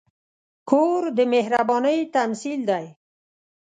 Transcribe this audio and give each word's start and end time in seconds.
کور 0.69 1.01
د 1.17 1.19
مهربانۍ 1.33 1.99
تمثیل 2.15 2.61
دی. 2.69 2.85